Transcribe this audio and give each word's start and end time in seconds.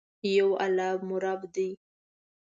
یو 0.37 0.49
الله 0.65 0.91
مو 1.07 1.17
رب 1.25 1.41
دي. 1.55 1.69